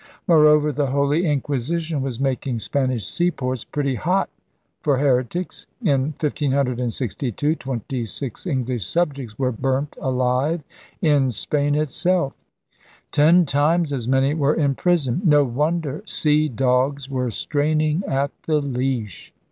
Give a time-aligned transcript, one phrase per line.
[0.27, 4.31] Moreover, the Holy Inquisition was making Spanish seaports pretty hot
[4.81, 5.67] for heretics.
[5.83, 10.63] In 1562, twenty six English subjects were biu'nt alive
[11.03, 12.35] in Spain itself.
[13.11, 15.21] Ten times as many were in prison.
[15.23, 19.31] No wonder sea dogs were straining at the leash.